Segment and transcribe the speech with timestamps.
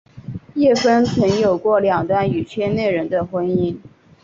[0.55, 3.77] 叶枫曾有过两段与圈内人的婚姻。